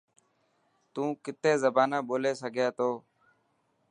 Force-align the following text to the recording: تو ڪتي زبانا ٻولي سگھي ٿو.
تو 0.93 1.01
ڪتي 1.23 1.51
زبانا 1.63 1.97
ٻولي 2.07 2.33
سگھي 2.41 2.67
ٿو. 2.77 2.89